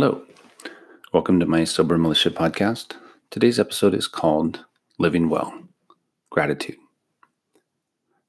Hello. 0.00 0.22
Welcome 1.12 1.40
to 1.40 1.46
my 1.46 1.64
Sober 1.64 1.98
Militia 1.98 2.30
podcast. 2.30 2.92
Today's 3.30 3.58
episode 3.58 3.94
is 3.94 4.06
called 4.06 4.64
Living 4.96 5.28
Well 5.28 5.52
Gratitude. 6.30 6.76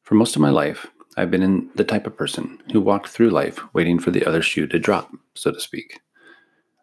For 0.02 0.16
most 0.16 0.36
of 0.36 0.42
my 0.42 0.50
life, 0.50 0.88
I've 1.16 1.30
been 1.30 1.44
in 1.44 1.70
the 1.76 1.84
type 1.84 2.08
of 2.08 2.18
person 2.18 2.58
who 2.72 2.82
walked 2.82 3.10
through 3.10 3.30
life 3.30 3.60
waiting 3.76 4.00
for 4.00 4.10
the 4.10 4.26
other 4.26 4.42
shoe 4.42 4.66
to 4.66 4.80
drop, 4.80 5.12
so 5.36 5.52
to 5.52 5.60
speak. 5.60 6.00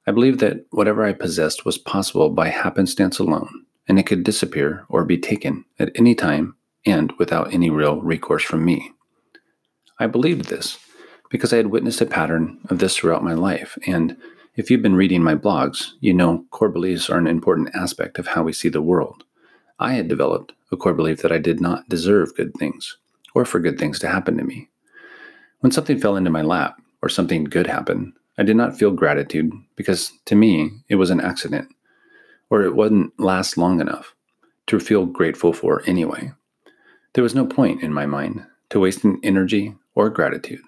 I 0.06 0.12
believed 0.12 0.38
that 0.38 0.66
whatever 0.70 1.04
I 1.04 1.14
possessed 1.14 1.64
was 1.64 1.78
possible 1.78 2.30
by 2.30 2.50
happenstance 2.50 3.18
alone, 3.18 3.66
and 3.88 3.98
it 3.98 4.06
could 4.06 4.22
disappear 4.22 4.86
or 4.88 5.04
be 5.04 5.18
taken 5.18 5.64
at 5.80 5.90
any 5.96 6.14
time 6.14 6.54
and 6.86 7.12
without 7.18 7.52
any 7.52 7.70
real 7.70 8.00
recourse 8.00 8.44
from 8.44 8.64
me. 8.64 8.92
I 9.98 10.06
believed 10.06 10.44
this 10.44 10.78
because 11.28 11.52
I 11.52 11.56
had 11.56 11.72
witnessed 11.72 12.00
a 12.02 12.06
pattern 12.06 12.60
of 12.70 12.78
this 12.78 12.96
throughout 12.96 13.24
my 13.24 13.34
life, 13.34 13.76
and 13.84 14.16
if 14.56 14.70
you've 14.70 14.82
been 14.82 14.96
reading 14.96 15.22
my 15.22 15.34
blogs, 15.34 15.92
you 16.00 16.14
know 16.14 16.46
core 16.50 16.70
beliefs 16.70 17.10
are 17.10 17.18
an 17.18 17.26
important 17.26 17.74
aspect 17.74 18.18
of 18.18 18.28
how 18.28 18.42
we 18.42 18.54
see 18.54 18.70
the 18.70 18.80
world. 18.80 19.22
I 19.78 19.92
had 19.92 20.08
developed 20.08 20.54
a 20.72 20.78
core 20.78 20.94
belief 20.94 21.20
that 21.20 21.30
I 21.30 21.36
did 21.36 21.60
not 21.60 21.86
deserve 21.90 22.34
good 22.34 22.54
things 22.54 22.96
or 23.34 23.44
for 23.44 23.60
good 23.60 23.78
things 23.78 23.98
to 23.98 24.08
happen 24.08 24.38
to 24.38 24.44
me. 24.44 24.70
When 25.60 25.72
something 25.72 26.00
fell 26.00 26.16
into 26.16 26.30
my 26.30 26.40
lap 26.40 26.80
or 27.02 27.10
something 27.10 27.44
good 27.44 27.66
happened, 27.66 28.14
I 28.38 28.44
did 28.44 28.56
not 28.56 28.78
feel 28.78 28.90
gratitude 28.92 29.52
because 29.76 30.10
to 30.24 30.34
me 30.34 30.70
it 30.88 30.94
was 30.94 31.10
an 31.10 31.20
accident 31.20 31.68
or 32.48 32.62
it 32.62 32.74
wouldn't 32.74 33.18
last 33.20 33.58
long 33.58 33.82
enough 33.82 34.14
to 34.68 34.80
feel 34.80 35.04
grateful 35.04 35.52
for 35.52 35.82
anyway. 35.86 36.32
There 37.12 37.24
was 37.24 37.34
no 37.34 37.44
point 37.44 37.82
in 37.82 37.92
my 37.92 38.06
mind 38.06 38.46
to 38.70 38.80
wasting 38.80 39.20
energy 39.22 39.74
or 39.94 40.08
gratitude 40.08 40.62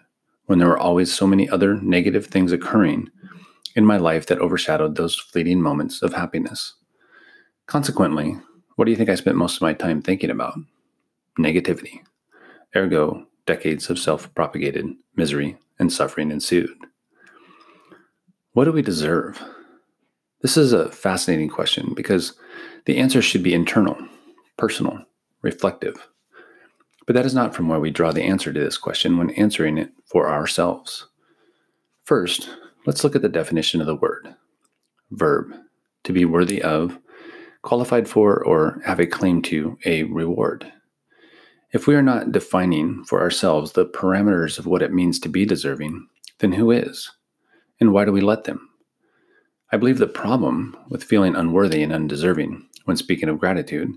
when 0.45 0.59
there 0.59 0.69
were 0.69 0.79
always 0.79 1.13
so 1.13 1.27
many 1.27 1.49
other 1.49 1.77
negative 1.81 2.27
things 2.27 2.53
occurring 2.53 3.11
in 3.75 3.85
my 3.85 3.97
life 3.97 4.27
that 4.27 4.39
overshadowed 4.39 4.97
those 4.97 5.17
fleeting 5.17 5.61
moments 5.61 6.03
of 6.03 6.15
happiness. 6.15 6.75
Consequently, 7.67 8.37
what 8.77 8.85
do 8.85 8.91
you 8.91 8.97
think 8.97 9.11
I 9.11 9.15
spent 9.15 9.37
most 9.37 9.57
of 9.57 9.63
my 9.63 9.75
time 9.75 10.03
thinking 10.03 10.31
about? 10.31 10.59
Negativity. 11.39 12.01
Ergo, 12.75 13.27
decades 13.47 13.91
of 13.91 13.99
self 13.99 14.33
propagated 14.35 14.87
misery 15.17 15.59
and 15.79 15.93
suffering 15.93 16.31
ensued. 16.31 16.77
What 18.53 18.65
do 18.65 18.73
we 18.73 18.83
deserve? 18.83 19.43
This 20.41 20.57
is 20.57 20.73
a 20.73 20.91
fascinating 20.91 21.49
question 21.49 21.93
because 21.95 22.35
the 22.87 22.99
answer 22.99 23.21
should 23.21 23.43
be 23.43 23.55
internal, 23.55 23.97
personal, 24.57 25.05
reflective. 25.43 26.09
But 27.07 27.15
that 27.15 27.27
is 27.27 27.35
not 27.35 27.55
from 27.55 27.69
where 27.69 27.81
we 27.81 27.91
draw 27.91 28.13
the 28.13 28.23
answer 28.23 28.53
to 28.53 28.61
this 28.61 28.79
question 28.79 29.17
when 29.17 29.31
answering 29.31 29.79
it 29.79 29.91
for 30.05 30.29
ourselves. 30.29 31.07
First, 32.05 32.49
Let's 32.89 33.05
look 33.05 33.15
at 33.15 33.21
the 33.21 33.29
definition 33.29 33.83
of 33.83 33.87
the 33.87 33.97
word 33.97 34.35
verb 35.11 35.53
to 36.05 36.13
be 36.15 36.25
worthy 36.25 36.63
of, 36.63 36.99
qualified 37.61 38.09
for, 38.09 38.43
or 38.43 38.81
have 38.83 38.99
a 38.99 39.07
claim 39.07 39.43
to 39.43 39.77
a 39.85 40.05
reward. 40.05 40.73
If 41.75 41.87
we 41.87 41.95
are 41.95 42.03
not 42.03 42.33
defining 42.33 43.05
for 43.05 43.21
ourselves 43.21 43.73
the 43.73 43.85
parameters 43.85 44.59
of 44.59 44.65
what 44.65 44.81
it 44.81 44.95
means 44.95 45.19
to 45.21 45.29
be 45.29 45.45
deserving, 45.45 46.09
then 46.39 46.51
who 46.51 46.71
is? 46.71 47.11
And 47.79 47.93
why 47.93 48.07
do 48.07 48.13
we 48.13 48.23
let 48.23 48.45
them? 48.45 48.71
I 49.71 49.77
believe 49.77 49.99
the 49.99 50.07
problem 50.07 50.75
with 50.89 51.05
feeling 51.05 51.37
unworthy 51.37 51.83
and 51.83 51.93
undeserving 51.93 52.67
when 52.87 52.97
speaking 52.97 53.29
of 53.29 53.39
gratitude 53.39 53.93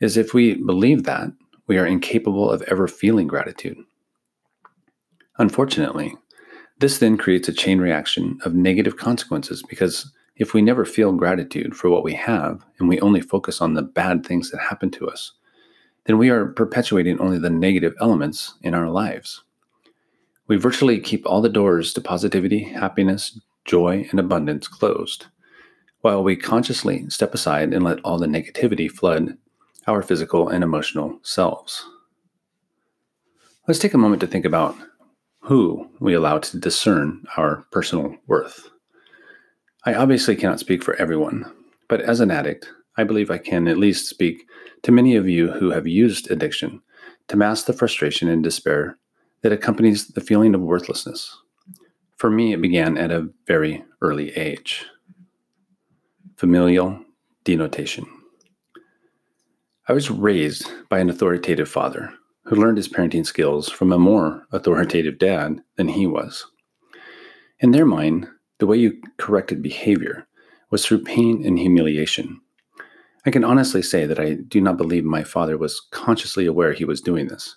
is 0.00 0.16
if 0.16 0.32
we 0.32 0.54
believe 0.54 1.04
that, 1.04 1.28
we 1.66 1.76
are 1.76 1.84
incapable 1.84 2.50
of 2.50 2.62
ever 2.62 2.88
feeling 2.88 3.26
gratitude. 3.26 3.76
Unfortunately, 5.36 6.16
this 6.82 6.98
then 6.98 7.16
creates 7.16 7.46
a 7.46 7.52
chain 7.52 7.78
reaction 7.78 8.40
of 8.44 8.54
negative 8.54 8.96
consequences 8.96 9.62
because 9.62 10.12
if 10.34 10.52
we 10.52 10.60
never 10.60 10.84
feel 10.84 11.12
gratitude 11.12 11.76
for 11.76 11.88
what 11.88 12.02
we 12.02 12.12
have 12.12 12.64
and 12.78 12.88
we 12.88 12.98
only 12.98 13.20
focus 13.20 13.60
on 13.60 13.74
the 13.74 13.82
bad 13.82 14.26
things 14.26 14.50
that 14.50 14.58
happen 14.58 14.90
to 14.90 15.08
us, 15.08 15.30
then 16.06 16.18
we 16.18 16.28
are 16.28 16.46
perpetuating 16.46 17.20
only 17.20 17.38
the 17.38 17.48
negative 17.48 17.94
elements 18.00 18.54
in 18.62 18.74
our 18.74 18.90
lives. 18.90 19.44
We 20.48 20.56
virtually 20.56 20.98
keep 20.98 21.24
all 21.24 21.40
the 21.40 21.48
doors 21.48 21.92
to 21.94 22.00
positivity, 22.00 22.64
happiness, 22.64 23.38
joy, 23.64 24.08
and 24.10 24.18
abundance 24.18 24.66
closed, 24.66 25.26
while 26.00 26.24
we 26.24 26.34
consciously 26.34 27.08
step 27.08 27.32
aside 27.32 27.72
and 27.72 27.84
let 27.84 28.00
all 28.00 28.18
the 28.18 28.26
negativity 28.26 28.90
flood 28.90 29.38
our 29.86 30.02
physical 30.02 30.48
and 30.48 30.64
emotional 30.64 31.20
selves. 31.22 31.86
Let's 33.68 33.78
take 33.78 33.94
a 33.94 33.98
moment 33.98 34.20
to 34.22 34.26
think 34.26 34.44
about 34.44 34.74
who 35.42 35.90
we 35.98 36.14
allow 36.14 36.38
to 36.38 36.58
discern 36.58 37.24
our 37.36 37.64
personal 37.72 38.16
worth. 38.28 38.70
I 39.84 39.94
obviously 39.94 40.36
cannot 40.36 40.60
speak 40.60 40.84
for 40.84 40.94
everyone, 40.94 41.52
but 41.88 42.00
as 42.00 42.20
an 42.20 42.30
addict, 42.30 42.70
I 42.96 43.04
believe 43.04 43.30
I 43.30 43.38
can 43.38 43.66
at 43.66 43.78
least 43.78 44.08
speak 44.08 44.46
to 44.82 44.92
many 44.92 45.16
of 45.16 45.28
you 45.28 45.50
who 45.50 45.70
have 45.70 45.86
used 45.86 46.30
addiction 46.30 46.80
to 47.28 47.36
mask 47.36 47.66
the 47.66 47.72
frustration 47.72 48.28
and 48.28 48.42
despair 48.42 48.98
that 49.42 49.52
accompanies 49.52 50.08
the 50.08 50.20
feeling 50.20 50.54
of 50.54 50.60
worthlessness. 50.60 51.36
For 52.16 52.30
me, 52.30 52.52
it 52.52 52.62
began 52.62 52.96
at 52.96 53.10
a 53.10 53.28
very 53.48 53.84
early 54.00 54.30
age. 54.36 54.86
Familial 56.36 57.04
denotation. 57.42 58.06
I 59.88 59.92
was 59.92 60.08
raised 60.08 60.70
by 60.88 61.00
an 61.00 61.10
authoritative 61.10 61.68
father 61.68 62.12
who 62.44 62.56
learned 62.56 62.76
his 62.76 62.88
parenting 62.88 63.24
skills 63.24 63.68
from 63.68 63.92
a 63.92 63.98
more 63.98 64.46
authoritative 64.52 65.18
dad 65.18 65.62
than 65.76 65.88
he 65.88 66.06
was. 66.06 66.46
In 67.60 67.70
their 67.70 67.86
mind, 67.86 68.28
the 68.58 68.66
way 68.66 68.76
you 68.76 69.00
corrected 69.16 69.62
behavior 69.62 70.26
was 70.70 70.84
through 70.84 71.04
pain 71.04 71.44
and 71.46 71.58
humiliation. 71.58 72.40
I 73.24 73.30
can 73.30 73.44
honestly 73.44 73.82
say 73.82 74.06
that 74.06 74.18
I 74.18 74.34
do 74.34 74.60
not 74.60 74.76
believe 74.76 75.04
my 75.04 75.22
father 75.22 75.56
was 75.56 75.80
consciously 75.90 76.46
aware 76.46 76.72
he 76.72 76.84
was 76.84 77.00
doing 77.00 77.28
this, 77.28 77.56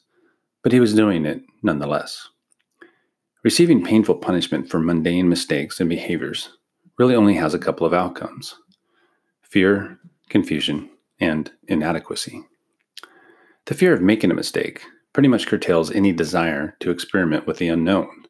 but 0.62 0.72
he 0.72 0.80
was 0.80 0.94
doing 0.94 1.26
it 1.26 1.42
nonetheless. 1.64 2.30
Receiving 3.44 3.84
painful 3.84 4.16
punishment 4.16 4.70
for 4.70 4.80
mundane 4.80 5.30
mistakes 5.30 5.80
and 5.80 5.90
behaviors 5.90 6.50
really 6.98 7.16
only 7.16 7.36
has 7.36 7.54
a 7.54 7.60
couple 7.60 7.86
of 7.86 7.94
outcomes 7.94 8.56
fear, 9.42 10.00
confusion, 10.30 10.90
and 11.20 11.52
inadequacy. 11.68 12.44
The 13.66 13.74
fear 13.74 13.94
of 13.94 14.02
making 14.02 14.30
a 14.30 14.36
mistake 14.36 14.84
pretty 15.12 15.28
much 15.28 15.48
curtails 15.48 15.90
any 15.90 16.12
desire 16.12 16.76
to 16.82 16.92
experiment 16.92 17.48
with 17.48 17.58
the 17.58 17.68
unknown. 17.68 18.28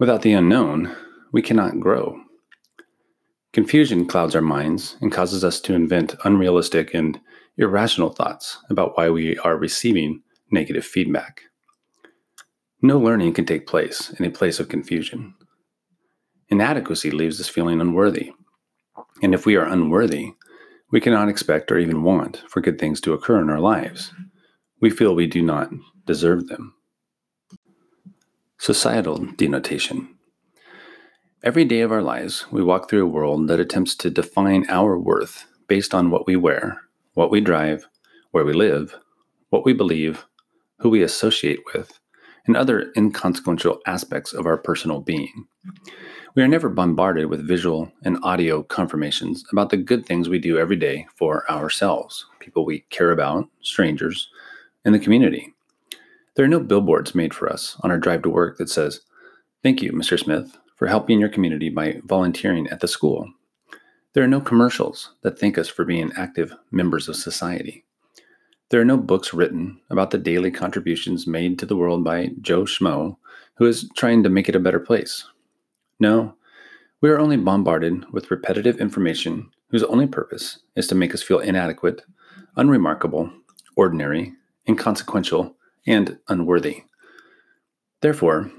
Without 0.00 0.22
the 0.22 0.32
unknown, 0.32 0.96
we 1.30 1.42
cannot 1.42 1.78
grow. 1.78 2.20
Confusion 3.52 4.04
clouds 4.04 4.34
our 4.34 4.42
minds 4.42 4.96
and 5.00 5.12
causes 5.12 5.44
us 5.44 5.60
to 5.60 5.74
invent 5.74 6.16
unrealistic 6.24 6.92
and 6.92 7.20
irrational 7.56 8.10
thoughts 8.10 8.58
about 8.68 8.96
why 8.96 9.10
we 9.10 9.38
are 9.38 9.56
receiving 9.56 10.22
negative 10.50 10.84
feedback. 10.84 11.42
No 12.80 12.98
learning 12.98 13.34
can 13.34 13.46
take 13.46 13.68
place 13.68 14.10
in 14.18 14.24
a 14.24 14.30
place 14.30 14.58
of 14.58 14.68
confusion. 14.68 15.34
Inadequacy 16.48 17.12
leaves 17.12 17.40
us 17.40 17.48
feeling 17.48 17.80
unworthy. 17.80 18.32
And 19.22 19.34
if 19.34 19.46
we 19.46 19.54
are 19.54 19.66
unworthy, 19.66 20.32
we 20.90 21.00
cannot 21.00 21.28
expect 21.28 21.70
or 21.70 21.78
even 21.78 22.02
want 22.02 22.42
for 22.48 22.60
good 22.60 22.80
things 22.80 23.00
to 23.02 23.12
occur 23.12 23.40
in 23.40 23.48
our 23.48 23.60
lives 23.60 24.12
we 24.82 24.90
feel 24.90 25.14
we 25.14 25.28
do 25.28 25.40
not 25.40 25.70
deserve 26.06 26.48
them. 26.48 26.74
Societal 28.58 29.24
denotation. 29.36 30.18
Every 31.44 31.64
day 31.64 31.80
of 31.80 31.92
our 31.92 32.02
lives, 32.02 32.46
we 32.50 32.64
walk 32.64 32.90
through 32.90 33.04
a 33.04 33.10
world 33.10 33.46
that 33.48 33.60
attempts 33.60 33.94
to 33.96 34.10
define 34.10 34.66
our 34.68 34.98
worth 34.98 35.46
based 35.68 35.94
on 35.94 36.10
what 36.10 36.26
we 36.26 36.34
wear, 36.34 36.80
what 37.14 37.30
we 37.30 37.40
drive, 37.40 37.86
where 38.32 38.44
we 38.44 38.52
live, 38.52 38.98
what 39.50 39.64
we 39.64 39.72
believe, 39.72 40.26
who 40.78 40.90
we 40.90 41.02
associate 41.02 41.60
with, 41.72 42.00
and 42.46 42.56
other 42.56 42.92
inconsequential 42.96 43.78
aspects 43.86 44.32
of 44.32 44.46
our 44.46 44.56
personal 44.56 45.00
being. 45.00 45.46
We 46.34 46.42
are 46.42 46.48
never 46.48 46.68
bombarded 46.68 47.26
with 47.26 47.46
visual 47.46 47.92
and 48.04 48.18
audio 48.24 48.64
confirmations 48.64 49.44
about 49.52 49.70
the 49.70 49.76
good 49.76 50.06
things 50.06 50.28
we 50.28 50.40
do 50.40 50.58
every 50.58 50.76
day 50.76 51.06
for 51.14 51.48
ourselves, 51.48 52.26
people 52.40 52.64
we 52.64 52.80
care 52.90 53.12
about, 53.12 53.48
strangers, 53.60 54.28
in 54.84 54.92
the 54.92 54.98
community. 54.98 55.54
There 56.34 56.44
are 56.44 56.48
no 56.48 56.60
billboards 56.60 57.14
made 57.14 57.34
for 57.34 57.50
us 57.52 57.76
on 57.80 57.90
our 57.90 57.98
drive 57.98 58.22
to 58.22 58.30
work 58.30 58.58
that 58.58 58.70
says, 58.70 59.00
Thank 59.62 59.82
you, 59.82 59.92
Mr. 59.92 60.18
Smith, 60.18 60.56
for 60.76 60.88
helping 60.88 61.20
your 61.20 61.28
community 61.28 61.68
by 61.68 62.00
volunteering 62.04 62.66
at 62.68 62.80
the 62.80 62.88
school. 62.88 63.32
There 64.14 64.24
are 64.24 64.28
no 64.28 64.40
commercials 64.40 65.10
that 65.22 65.38
thank 65.38 65.56
us 65.56 65.68
for 65.68 65.84
being 65.84 66.12
active 66.16 66.54
members 66.70 67.08
of 67.08 67.16
society. 67.16 67.84
There 68.70 68.80
are 68.80 68.84
no 68.84 68.96
books 68.96 69.34
written 69.34 69.80
about 69.90 70.10
the 70.10 70.18
daily 70.18 70.50
contributions 70.50 71.26
made 71.26 71.58
to 71.58 71.66
the 71.66 71.76
world 71.76 72.02
by 72.02 72.30
Joe 72.40 72.62
Schmo, 72.62 73.16
who 73.56 73.66
is 73.66 73.88
trying 73.96 74.22
to 74.22 74.28
make 74.28 74.48
it 74.48 74.56
a 74.56 74.60
better 74.60 74.80
place. 74.80 75.24
No, 76.00 76.34
we 77.00 77.10
are 77.10 77.18
only 77.18 77.36
bombarded 77.36 78.10
with 78.12 78.30
repetitive 78.30 78.80
information 78.80 79.50
whose 79.68 79.82
only 79.84 80.06
purpose 80.06 80.60
is 80.76 80.86
to 80.88 80.94
make 80.94 81.14
us 81.14 81.22
feel 81.22 81.38
inadequate, 81.38 82.02
unremarkable, 82.56 83.30
ordinary, 83.76 84.34
inconsequential, 84.68 85.56
and 85.86 86.18
unworthy. 86.28 86.84
Therefore, 88.00 88.50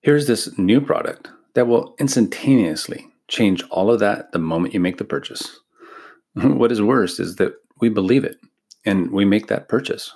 here's 0.00 0.26
this 0.26 0.56
new 0.58 0.80
product 0.80 1.28
that 1.54 1.66
will 1.66 1.94
instantaneously 1.98 3.06
change 3.28 3.62
all 3.70 3.90
of 3.90 4.00
that 4.00 4.32
the 4.32 4.38
moment 4.38 4.74
you 4.74 4.80
make 4.80 4.98
the 4.98 5.04
purchase. 5.04 5.60
what 6.34 6.72
is 6.72 6.82
worse 6.82 7.18
is 7.18 7.36
that 7.36 7.54
we 7.80 7.88
believe 7.88 8.24
it 8.24 8.38
and 8.84 9.10
we 9.10 9.24
make 9.24 9.46
that 9.46 9.68
purchase. 9.68 10.12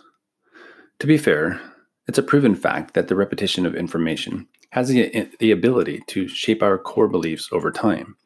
To 1.00 1.06
be 1.06 1.16
fair, 1.16 1.60
it's 2.06 2.18
a 2.18 2.22
proven 2.22 2.54
fact 2.54 2.94
that 2.94 3.08
the 3.08 3.16
repetition 3.16 3.64
of 3.64 3.74
information 3.74 4.48
has 4.70 4.88
the, 4.88 5.30
the 5.38 5.50
ability 5.50 6.02
to 6.08 6.28
shape 6.28 6.62
our 6.62 6.76
core 6.76 7.08
beliefs 7.08 7.48
over 7.52 7.70
time. 7.70 8.16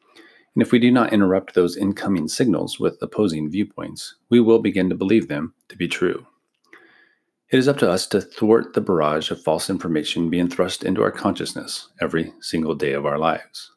And 0.55 0.61
if 0.61 0.71
we 0.71 0.79
do 0.79 0.91
not 0.91 1.13
interrupt 1.13 1.53
those 1.53 1.77
incoming 1.77 2.27
signals 2.27 2.79
with 2.79 3.01
opposing 3.01 3.49
viewpoints, 3.49 4.15
we 4.29 4.39
will 4.39 4.59
begin 4.59 4.89
to 4.89 4.95
believe 4.95 5.27
them 5.27 5.53
to 5.69 5.77
be 5.77 5.87
true. 5.87 6.25
It 7.53 7.59
is 7.59 7.67
up 7.67 7.77
to 7.77 7.91
us 7.91 8.07
to 8.07 8.19
thwart 8.19 8.73
the 8.73 8.81
barrage 8.81 9.29
of 9.29 9.43
false 9.43 9.69
information 9.69 10.31
being 10.31 10.49
thrust 10.49 10.83
into 10.83 11.03
our 11.03 11.11
consciousness 11.11 11.89
every 12.01 12.33
single 12.41 12.73
day 12.73 12.93
of 12.93 13.05
our 13.05 13.19
lives. 13.19 13.71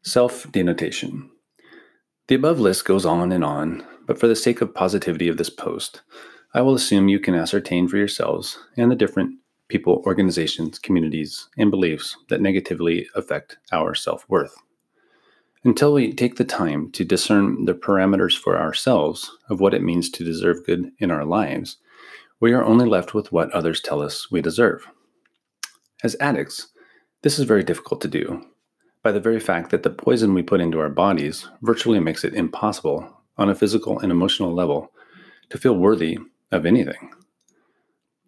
Self 0.00 0.50
denotation. 0.50 1.30
The 2.28 2.36
above 2.36 2.60
list 2.60 2.86
goes 2.86 3.04
on 3.04 3.30
and 3.30 3.44
on, 3.44 3.84
but 4.06 4.18
for 4.18 4.26
the 4.26 4.34
sake 4.34 4.62
of 4.62 4.74
positivity 4.74 5.28
of 5.28 5.36
this 5.36 5.50
post, 5.50 6.00
I 6.54 6.62
will 6.62 6.74
assume 6.74 7.10
you 7.10 7.20
can 7.20 7.34
ascertain 7.34 7.88
for 7.88 7.98
yourselves 7.98 8.58
and 8.78 8.90
the 8.90 8.96
different 8.96 9.34
people, 9.68 10.02
organizations, 10.06 10.78
communities, 10.78 11.46
and 11.58 11.70
beliefs 11.70 12.16
that 12.30 12.40
negatively 12.40 13.06
affect 13.14 13.58
our 13.70 13.94
self 13.94 14.24
worth. 14.30 14.56
Until 15.66 15.94
we 15.94 16.12
take 16.12 16.36
the 16.36 16.44
time 16.44 16.92
to 16.92 17.04
discern 17.04 17.64
the 17.64 17.74
parameters 17.74 18.38
for 18.38 18.56
ourselves 18.56 19.36
of 19.50 19.58
what 19.58 19.74
it 19.74 19.82
means 19.82 20.08
to 20.10 20.22
deserve 20.22 20.64
good 20.64 20.92
in 21.00 21.10
our 21.10 21.24
lives, 21.24 21.78
we 22.38 22.52
are 22.52 22.62
only 22.62 22.86
left 22.86 23.14
with 23.14 23.32
what 23.32 23.50
others 23.50 23.80
tell 23.80 24.00
us 24.00 24.30
we 24.30 24.40
deserve. 24.40 24.86
As 26.04 26.14
addicts, 26.20 26.68
this 27.22 27.36
is 27.36 27.46
very 27.46 27.64
difficult 27.64 28.00
to 28.02 28.06
do 28.06 28.46
by 29.02 29.10
the 29.10 29.18
very 29.18 29.40
fact 29.40 29.72
that 29.72 29.82
the 29.82 29.90
poison 29.90 30.34
we 30.34 30.42
put 30.44 30.60
into 30.60 30.78
our 30.78 30.88
bodies 30.88 31.48
virtually 31.62 31.98
makes 31.98 32.22
it 32.22 32.34
impossible 32.34 33.24
on 33.36 33.50
a 33.50 33.54
physical 33.56 33.98
and 33.98 34.12
emotional 34.12 34.54
level 34.54 34.92
to 35.50 35.58
feel 35.58 35.74
worthy 35.74 36.16
of 36.52 36.64
anything. 36.64 37.10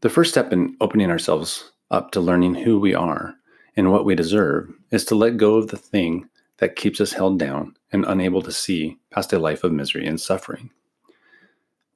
The 0.01 0.11
first 0.11 0.33
step 0.33 0.53
in 0.53 0.77
opening 0.81 1.09
ourselves 1.09 1.71
up 1.89 2.11
to 2.11 2.21
learning 2.21 2.57
who 2.57 2.81
we 2.81 2.95
are 2.97 3.37
and 3.77 3.93
what 3.93 4.05
we 4.05 4.17
deserve 4.17 4.73
is 4.91 5.05
to 5.05 5.15
let 5.15 5.37
go 5.37 5.55
of 5.55 5.69
the 5.69 5.77
thing 5.77 6.29
that 6.59 6.77
keeps 6.77 7.01
us 7.01 7.13
held 7.13 7.39
down 7.39 7.77
and 7.93 8.05
unable 8.07 8.43
to 8.43 8.53
see 8.53 8.99
past 9.11 9.33
a 9.33 9.39
life 9.39 9.65
of 9.65 9.73
misery 9.73 10.07
and 10.07 10.21
suffering. 10.21 10.71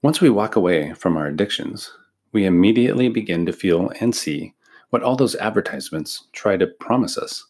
Once 0.03 0.21
we 0.21 0.31
walk 0.31 0.57
away 0.57 0.93
from 0.95 1.17
our 1.17 1.27
addictions, 1.27 1.93
we 2.33 2.45
immediately 2.45 3.09
begin 3.09 3.47
to 3.47 3.53
feel 3.53 3.91
and 4.01 4.15
see 4.15 4.55
what 4.91 5.03
all 5.03 5.17
those 5.17 5.37
advertisements 5.37 6.25
try 6.33 6.57
to 6.57 6.67
promise 6.67 7.17
us 7.17 7.47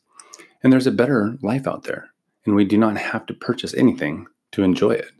and 0.63 0.73
there's 0.73 0.87
a 0.87 0.93
better 0.93 1.37
life 1.43 1.67
out 1.67 1.85
there, 1.85 2.11
and 2.47 2.55
we 2.55 2.65
do 2.65 2.79
not 2.79 2.97
have 2.97 3.27
to 3.27 3.35
purchase 3.35 3.75
anything 3.75 4.27
to 4.53 4.63
enjoy 4.63 4.93
it. 4.93 5.11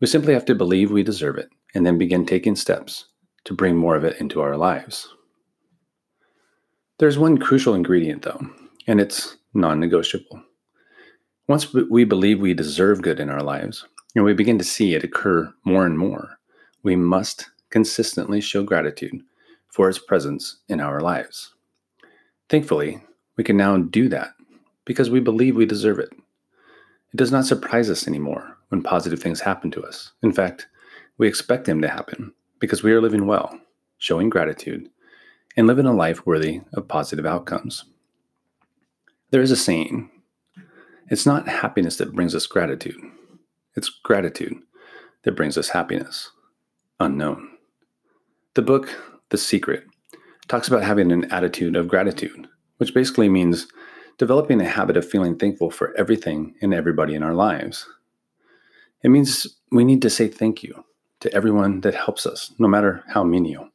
We 0.00 0.06
simply 0.06 0.34
have 0.34 0.44
to 0.46 0.54
believe 0.54 0.90
we 0.90 1.02
deserve 1.02 1.38
it 1.38 1.48
and 1.74 1.86
then 1.86 1.98
begin 1.98 2.26
taking 2.26 2.56
steps 2.56 3.06
to 3.44 3.54
bring 3.54 3.76
more 3.76 3.96
of 3.96 4.04
it 4.04 4.20
into 4.20 4.40
our 4.40 4.56
lives. 4.56 5.08
There's 6.98 7.18
one 7.18 7.38
crucial 7.38 7.74
ingredient, 7.74 8.22
though, 8.22 8.40
and 8.86 9.00
it's 9.00 9.36
non 9.54 9.80
negotiable. 9.80 10.42
Once 11.46 11.74
we 11.74 12.04
believe 12.04 12.40
we 12.40 12.54
deserve 12.54 13.02
good 13.02 13.20
in 13.20 13.28
our 13.28 13.42
lives, 13.42 13.86
and 14.14 14.24
we 14.24 14.32
begin 14.32 14.56
to 14.58 14.64
see 14.64 14.94
it 14.94 15.04
occur 15.04 15.52
more 15.64 15.84
and 15.84 15.98
more, 15.98 16.38
we 16.82 16.96
must 16.96 17.50
consistently 17.68 18.40
show 18.40 18.62
gratitude 18.62 19.20
for 19.68 19.88
its 19.88 19.98
presence 19.98 20.58
in 20.68 20.80
our 20.80 21.00
lives. 21.00 21.52
Thankfully, 22.48 23.02
we 23.36 23.44
can 23.44 23.56
now 23.56 23.76
do 23.76 24.08
that 24.08 24.34
because 24.86 25.10
we 25.10 25.20
believe 25.20 25.54
we 25.56 25.66
deserve 25.66 25.98
it. 25.98 26.10
It 26.12 27.16
does 27.16 27.32
not 27.32 27.44
surprise 27.44 27.90
us 27.90 28.08
anymore 28.08 28.56
when 28.68 28.82
positive 28.82 29.20
things 29.20 29.40
happen 29.40 29.70
to 29.72 29.82
us. 29.82 30.12
In 30.22 30.32
fact, 30.32 30.68
we 31.18 31.28
expect 31.28 31.66
them 31.66 31.82
to 31.82 31.88
happen 31.88 32.32
because 32.58 32.82
we 32.82 32.92
are 32.92 33.02
living 33.02 33.26
well, 33.26 33.60
showing 33.98 34.30
gratitude, 34.30 34.88
and 35.56 35.66
living 35.66 35.86
a 35.86 35.92
life 35.92 36.24
worthy 36.24 36.62
of 36.72 36.88
positive 36.88 37.26
outcomes. 37.26 37.84
There 39.30 39.42
is 39.42 39.50
a 39.50 39.56
saying 39.56 40.10
it's 41.08 41.26
not 41.26 41.48
happiness 41.48 41.96
that 41.96 42.14
brings 42.14 42.34
us 42.34 42.46
gratitude, 42.46 43.00
it's 43.76 43.90
gratitude 44.02 44.56
that 45.24 45.36
brings 45.36 45.56
us 45.58 45.70
happiness. 45.70 46.30
Unknown. 47.00 47.50
The 48.54 48.62
book, 48.62 48.88
The 49.30 49.38
Secret, 49.38 49.84
talks 50.48 50.68
about 50.68 50.84
having 50.84 51.10
an 51.10 51.30
attitude 51.32 51.76
of 51.76 51.88
gratitude 51.88 52.48
which 52.78 52.94
basically 52.94 53.28
means 53.28 53.66
developing 54.18 54.60
a 54.60 54.68
habit 54.68 54.96
of 54.96 55.08
feeling 55.08 55.36
thankful 55.36 55.70
for 55.70 55.96
everything 55.96 56.54
and 56.60 56.72
everybody 56.72 57.14
in 57.14 57.22
our 57.22 57.34
lives. 57.34 57.86
It 59.02 59.08
means 59.08 59.46
we 59.70 59.84
need 59.84 60.02
to 60.02 60.10
say 60.10 60.28
thank 60.28 60.62
you 60.62 60.84
to 61.20 61.32
everyone 61.32 61.80
that 61.80 61.94
helps 61.94 62.26
us, 62.26 62.52
no 62.58 62.68
matter 62.68 63.02
how 63.08 63.24
menial. 63.24 63.70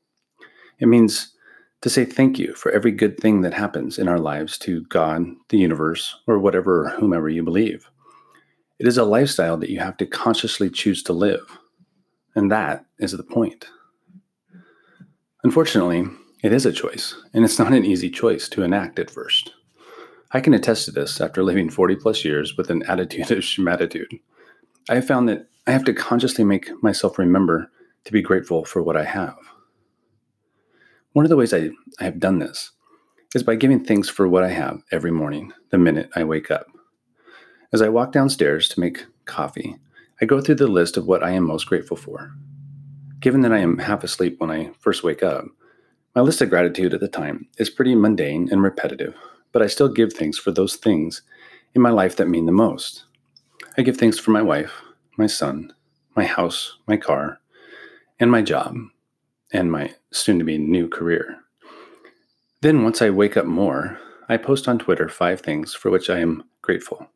It 0.79 0.87
means 0.87 1.33
to 1.81 1.89
say 1.89 2.03
thank 2.03 2.37
you 2.37 2.53
for 2.55 2.71
every 2.71 2.91
good 2.91 3.19
thing 3.19 3.41
that 3.41 3.53
happens 3.53 3.97
in 3.97 4.07
our 4.07 4.19
lives 4.19 4.57
to 4.59 4.83
God, 4.85 5.25
the 5.49 5.57
universe, 5.57 6.15
or 6.27 6.37
whatever 6.39 6.89
whomever 6.99 7.29
you 7.29 7.43
believe. 7.43 7.89
It 8.79 8.87
is 8.87 8.97
a 8.97 9.03
lifestyle 9.03 9.57
that 9.57 9.69
you 9.69 9.79
have 9.79 9.97
to 9.97 10.05
consciously 10.05 10.69
choose 10.69 11.03
to 11.03 11.13
live. 11.13 11.57
And 12.35 12.51
that 12.51 12.85
is 12.99 13.11
the 13.11 13.23
point. 13.23 13.67
Unfortunately, 15.43 16.05
it 16.43 16.53
is 16.53 16.65
a 16.65 16.71
choice, 16.71 17.15
and 17.33 17.43
it's 17.43 17.59
not 17.59 17.73
an 17.73 17.85
easy 17.85 18.09
choice 18.09 18.49
to 18.49 18.63
enact 18.63 18.99
at 18.99 19.09
first. 19.09 19.53
I 20.31 20.41
can 20.41 20.53
attest 20.53 20.85
to 20.85 20.91
this 20.91 21.19
after 21.19 21.43
living 21.43 21.69
40 21.69 21.95
plus 21.95 22.23
years 22.23 22.55
with 22.55 22.69
an 22.69 22.83
attitude 22.87 23.31
of 23.31 23.39
schmatitude. 23.39 24.19
I 24.89 24.95
have 24.95 25.07
found 25.07 25.27
that 25.29 25.47
I 25.65 25.71
have 25.71 25.83
to 25.85 25.93
consciously 25.93 26.43
make 26.43 26.71
myself 26.83 27.17
remember 27.17 27.71
to 28.05 28.11
be 28.11 28.21
grateful 28.21 28.65
for 28.65 28.81
what 28.81 28.97
I 28.97 29.03
have. 29.03 29.37
One 31.13 31.25
of 31.25 31.29
the 31.29 31.35
ways 31.35 31.53
I, 31.55 31.71
I 31.99 32.03
have 32.03 32.19
done 32.19 32.37
this 32.37 32.71
is 33.33 33.41
by 33.41 33.55
giving 33.55 33.83
thanks 33.83 34.07
for 34.07 34.27
what 34.27 34.43
I 34.43 34.49
have 34.49 34.83
every 34.91 35.09
morning, 35.09 35.51
the 35.71 35.77
minute 35.79 36.09
I 36.15 36.23
wake 36.23 36.51
up. 36.51 36.67
As 37.73 37.81
I 37.81 37.89
walk 37.89 38.11
downstairs 38.11 38.69
to 38.69 38.79
make 38.79 39.05
coffee, 39.25 39.77
I 40.21 40.25
go 40.25 40.39
through 40.39 40.55
the 40.55 40.67
list 40.67 40.97
of 40.97 41.07
what 41.07 41.23
I 41.23 41.31
am 41.31 41.45
most 41.45 41.65
grateful 41.65 41.97
for. 41.97 42.31
Given 43.21 43.41
that 43.41 43.51
I 43.51 43.57
am 43.57 43.79
half 43.79 44.03
asleep 44.03 44.39
when 44.39 44.51
I 44.51 44.69
first 44.79 45.03
wake 45.03 45.23
up, 45.23 45.45
my 46.15 46.21
list 46.21 46.41
of 46.41 46.49
gratitude 46.51 46.93
at 46.93 46.99
the 46.99 47.07
time 47.07 47.47
is 47.57 47.71
pretty 47.71 47.95
mundane 47.95 48.47
and 48.51 48.61
repetitive, 48.61 49.15
but 49.51 49.63
I 49.63 49.67
still 49.67 49.89
give 49.89 50.13
thanks 50.13 50.37
for 50.37 50.51
those 50.51 50.75
things 50.75 51.23
in 51.73 51.81
my 51.81 51.89
life 51.89 52.17
that 52.17 52.29
mean 52.29 52.45
the 52.45 52.51
most. 52.51 53.05
I 53.77 53.81
give 53.81 53.97
thanks 53.97 54.19
for 54.19 54.29
my 54.29 54.43
wife, 54.43 54.81
my 55.17 55.27
son, 55.27 55.73
my 56.15 56.25
house, 56.25 56.77
my 56.87 56.97
car, 56.97 57.39
and 58.19 58.29
my 58.29 58.43
job, 58.43 58.75
and 59.51 59.71
my 59.71 59.93
soon 60.11 60.39
to 60.39 60.45
be 60.45 60.57
new 60.57 60.87
career. 60.87 61.37
Then, 62.61 62.83
once 62.83 63.01
I 63.01 63.09
wake 63.09 63.37
up 63.37 63.45
more, 63.45 63.99
I 64.27 64.37
post 64.37 64.67
on 64.67 64.79
Twitter 64.79 65.09
five 65.09 65.41
things 65.41 65.73
for 65.73 65.89
which 65.89 66.09
I 66.09 66.19
am 66.19 66.43
grateful. 66.61 67.09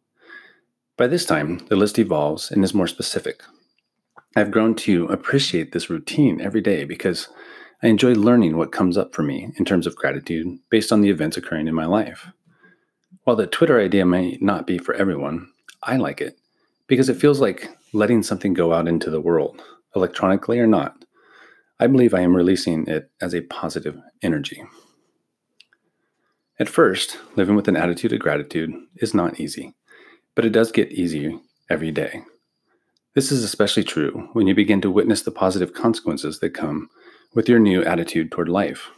By 0.98 1.08
this 1.08 1.26
time, 1.26 1.60
the 1.70 1.76
list 1.76 2.00
evolves 2.00 2.52
and 2.52 2.64
is 2.64 2.74
more 2.74 2.88
specific. 2.88 3.42
I've 4.36 4.52
grown 4.52 4.74
to 4.76 5.06
appreciate 5.08 5.72
this 5.72 5.90
routine 5.90 6.42
every 6.42 6.62
day 6.62 6.86
because 6.86 7.28
I 7.84 7.88
enjoy 7.88 8.14
learning 8.14 8.58
what 8.58 8.72
comes 8.72 8.98
up 8.98 9.14
for 9.14 9.22
me 9.22 9.52
in 9.58 9.66
terms 9.66 9.86
of 9.86 9.96
gratitude 9.96 10.58
based 10.70 10.92
on 10.92 11.02
the 11.02 11.10
events 11.10 11.36
occurring 11.36 11.68
in 11.68 11.76
my 11.76 11.86
life. 11.86 12.28
While 13.26 13.36
the 13.36 13.48
Twitter 13.48 13.80
idea 13.80 14.06
may 14.06 14.38
not 14.42 14.66
be 14.66 14.78
for 14.78 14.96
everyone, 14.96 15.50
I 15.84 15.98
like 15.98 16.22
it 16.22 16.38
because 16.88 17.10
it 17.10 17.18
feels 17.18 17.40
like 17.40 17.70
letting 17.92 18.24
something 18.24 18.54
go 18.54 18.74
out 18.74 18.88
into 18.88 19.10
the 19.10 19.22
world, 19.22 19.62
electronically 19.96 20.60
or 20.60 20.68
not. 20.68 21.04
I 21.80 21.88
believe 21.88 22.14
I 22.14 22.22
am 22.22 22.36
releasing 22.36 22.88
it 22.88 23.10
as 23.20 23.34
a 23.34 23.42
positive 23.42 23.98
energy. 24.22 24.64
At 26.60 26.70
first, 26.70 27.18
living 27.36 27.56
with 27.56 27.68
an 27.68 27.76
attitude 27.76 28.14
of 28.14 28.20
gratitude 28.20 28.72
is 28.98 29.14
not 29.14 29.40
easy, 29.40 29.74
but 30.36 30.46
it 30.46 30.52
does 30.52 30.72
get 30.72 30.92
easier 30.92 31.32
every 31.70 31.92
day. 31.92 32.22
This 33.16 33.32
is 33.32 33.44
especially 33.44 33.84
true 33.84 34.30
when 34.34 34.48
you 34.48 34.56
begin 34.56 34.82
to 34.82 34.92
witness 34.92 35.24
the 35.24 35.32
positive 35.32 35.74
consequences 35.74 36.40
that 36.40 36.52
come 36.52 36.90
with 37.34 37.50
your 37.50 37.60
new 37.60 37.84
attitude 37.84 38.32
toward 38.32 38.50
life. 38.50 38.90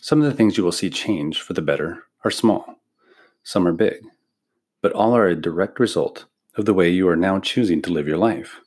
Some 0.00 0.22
of 0.22 0.30
the 0.30 0.36
things 0.36 0.56
you 0.56 0.64
will 0.64 0.72
see 0.72 0.88
change 0.88 1.40
for 1.40 1.52
the 1.52 1.62
better 1.62 2.04
are 2.24 2.30
small, 2.30 2.80
some 3.42 3.66
are 3.66 3.72
big, 3.72 4.00
but 4.82 4.92
all 4.92 5.16
are 5.16 5.26
a 5.26 5.34
direct 5.34 5.80
result 5.80 6.26
of 6.56 6.64
the 6.64 6.74
way 6.74 6.88
you 6.88 7.08
are 7.08 7.16
now 7.16 7.38
choosing 7.38 7.82
to 7.82 7.92
live 7.92 8.08
your 8.08 8.18
life. 8.18 8.60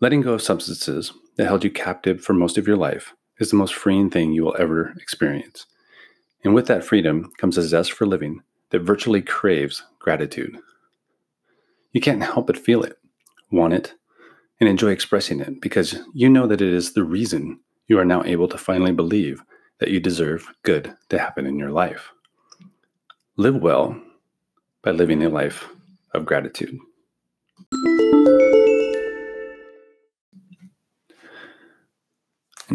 Letting 0.00 0.22
go 0.22 0.32
of 0.32 0.42
substances 0.42 1.12
that 1.36 1.46
held 1.46 1.64
you 1.64 1.70
captive 1.70 2.20
for 2.20 2.32
most 2.32 2.58
of 2.58 2.66
your 2.66 2.76
life 2.76 3.14
is 3.38 3.50
the 3.50 3.56
most 3.56 3.74
freeing 3.74 4.10
thing 4.10 4.32
you 4.32 4.44
will 4.44 4.56
ever 4.58 4.94
experience. 5.00 5.66
And 6.44 6.54
with 6.54 6.66
that 6.66 6.84
freedom 6.84 7.30
comes 7.38 7.56
a 7.56 7.62
zest 7.62 7.92
for 7.92 8.06
living 8.06 8.42
that 8.70 8.80
virtually 8.80 9.22
craves 9.22 9.82
gratitude. 9.98 10.58
You 11.92 12.00
can't 12.00 12.22
help 12.22 12.46
but 12.46 12.58
feel 12.58 12.82
it, 12.82 12.98
want 13.50 13.72
it, 13.72 13.94
and 14.60 14.68
enjoy 14.68 14.90
expressing 14.90 15.40
it 15.40 15.60
because 15.60 15.96
you 16.12 16.28
know 16.28 16.46
that 16.46 16.60
it 16.60 16.72
is 16.72 16.92
the 16.92 17.04
reason 17.04 17.60
you 17.88 17.98
are 17.98 18.04
now 18.04 18.22
able 18.24 18.48
to 18.48 18.58
finally 18.58 18.92
believe 18.92 19.42
that 19.78 19.90
you 19.90 20.00
deserve 20.00 20.52
good 20.62 20.94
to 21.08 21.18
happen 21.18 21.46
in 21.46 21.58
your 21.58 21.70
life. 21.70 22.12
Live 23.36 23.56
well 23.56 24.00
by 24.82 24.90
living 24.90 25.22
a 25.24 25.28
life 25.28 25.68
of 26.12 26.24
gratitude. 26.24 26.78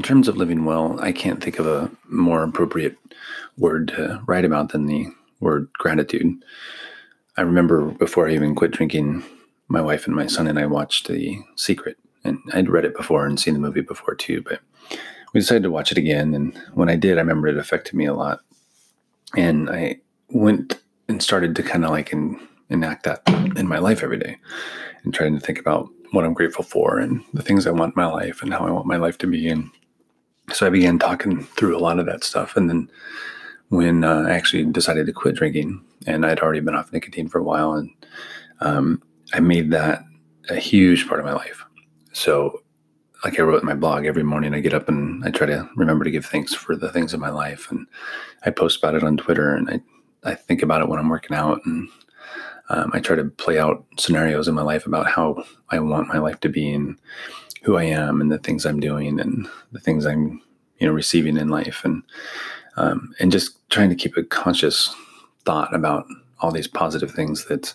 Terms 0.09 0.27
of 0.27 0.37
living 0.37 0.65
well, 0.65 0.99
I 0.99 1.11
can't 1.11 1.39
think 1.39 1.59
of 1.59 1.67
a 1.67 1.87
more 2.07 2.41
appropriate 2.41 2.97
word 3.59 3.89
to 3.89 4.19
write 4.25 4.43
about 4.43 4.69
than 4.69 4.87
the 4.87 5.05
word 5.39 5.69
gratitude. 5.73 6.43
I 7.37 7.41
remember 7.41 7.91
before 7.91 8.27
I 8.27 8.33
even 8.33 8.55
quit 8.55 8.71
drinking, 8.71 9.23
my 9.67 9.81
wife 9.81 10.07
and 10.07 10.15
my 10.15 10.25
son 10.25 10.47
and 10.47 10.57
I 10.57 10.65
watched 10.65 11.07
The 11.07 11.37
Secret. 11.57 11.97
And 12.23 12.39
I'd 12.53 12.69
read 12.69 12.85
it 12.85 12.97
before 12.97 13.27
and 13.27 13.39
seen 13.39 13.53
the 13.53 13.59
movie 13.59 13.81
before 13.81 14.15
too, 14.15 14.41
but 14.41 14.61
we 15.31 15.41
decided 15.41 15.61
to 15.61 15.69
watch 15.69 15.91
it 15.91 15.99
again. 15.99 16.33
And 16.33 16.57
when 16.73 16.89
I 16.89 16.95
did, 16.95 17.19
I 17.19 17.21
remember 17.21 17.47
it 17.47 17.59
affected 17.59 17.93
me 17.93 18.07
a 18.07 18.15
lot. 18.15 18.39
And 19.37 19.69
I 19.69 19.97
went 20.31 20.81
and 21.07 21.21
started 21.21 21.55
to 21.55 21.61
kind 21.61 21.85
of 21.85 21.91
like 21.91 22.11
enact 22.71 23.03
that 23.03 23.21
in 23.55 23.67
my 23.67 23.77
life 23.77 24.01
every 24.01 24.17
day 24.17 24.37
and 25.03 25.13
trying 25.13 25.35
to 25.35 25.45
think 25.45 25.59
about 25.59 25.87
what 26.13 26.25
I'm 26.25 26.33
grateful 26.33 26.63
for 26.63 26.97
and 26.97 27.23
the 27.31 27.43
things 27.43 27.67
I 27.67 27.71
want 27.71 27.95
in 27.95 28.01
my 28.01 28.11
life 28.11 28.41
and 28.41 28.51
how 28.51 28.65
I 28.65 28.71
want 28.71 28.87
my 28.87 28.97
life 28.97 29.19
to 29.19 29.27
be. 29.27 29.47
And 29.47 29.69
so 30.53 30.65
I 30.65 30.69
began 30.69 30.99
talking 30.99 31.43
through 31.43 31.77
a 31.77 31.79
lot 31.79 31.99
of 31.99 32.05
that 32.05 32.23
stuff. 32.23 32.55
And 32.55 32.69
then 32.69 32.89
when 33.69 34.03
uh, 34.03 34.23
I 34.27 34.31
actually 34.31 34.65
decided 34.65 35.05
to 35.05 35.13
quit 35.13 35.35
drinking, 35.35 35.83
and 36.05 36.25
I'd 36.25 36.39
already 36.39 36.59
been 36.59 36.75
off 36.75 36.91
nicotine 36.91 37.29
for 37.29 37.39
a 37.39 37.43
while, 37.43 37.73
and 37.73 37.89
um, 38.61 39.01
I 39.33 39.39
made 39.39 39.71
that 39.71 40.03
a 40.49 40.55
huge 40.55 41.07
part 41.07 41.19
of 41.19 41.25
my 41.25 41.33
life. 41.33 41.63
So, 42.13 42.63
like 43.23 43.39
I 43.39 43.43
wrote 43.43 43.61
in 43.61 43.67
my 43.67 43.75
blog, 43.75 44.05
every 44.05 44.23
morning 44.23 44.53
I 44.53 44.59
get 44.59 44.73
up 44.73 44.87
and 44.87 45.23
I 45.25 45.29
try 45.29 45.45
to 45.45 45.69
remember 45.75 46.03
to 46.03 46.11
give 46.11 46.25
thanks 46.25 46.53
for 46.53 46.75
the 46.75 46.91
things 46.91 47.13
in 47.13 47.19
my 47.19 47.29
life, 47.29 47.69
and 47.69 47.85
I 48.45 48.49
post 48.49 48.79
about 48.79 48.95
it 48.95 49.03
on 49.03 49.17
Twitter, 49.17 49.53
and 49.55 49.69
I 49.69 49.81
I 50.23 50.35
think 50.35 50.61
about 50.61 50.81
it 50.81 50.89
when 50.89 50.99
I'm 50.99 51.09
working 51.09 51.35
out, 51.37 51.61
and 51.65 51.87
um, 52.69 52.91
I 52.93 52.99
try 52.99 53.15
to 53.15 53.25
play 53.25 53.59
out 53.59 53.85
scenarios 53.97 54.47
in 54.47 54.55
my 54.55 54.61
life 54.61 54.85
about 54.85 55.07
how 55.07 55.43
I 55.69 55.79
want 55.79 56.07
my 56.07 56.19
life 56.19 56.39
to 56.41 56.49
be 56.49 56.71
and 56.71 56.97
who 57.63 57.77
I 57.77 57.83
am 57.83 58.21
and 58.21 58.31
the 58.31 58.37
things 58.37 58.65
I'm 58.65 58.79
doing 58.79 59.19
and 59.19 59.47
the 59.71 59.79
things 59.79 60.05
I'm 60.05 60.41
you 60.79 60.87
know 60.87 60.93
receiving 60.93 61.37
in 61.37 61.49
life 61.49 61.83
and 61.83 62.03
um, 62.77 63.13
and 63.19 63.31
just 63.31 63.57
trying 63.69 63.89
to 63.89 63.95
keep 63.95 64.15
a 64.17 64.23
conscious 64.23 64.93
thought 65.45 65.73
about 65.73 66.05
all 66.39 66.51
these 66.51 66.67
positive 66.67 67.11
things 67.11 67.45
that 67.45 67.73